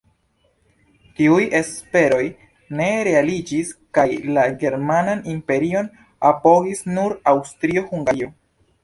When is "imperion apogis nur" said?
5.35-7.15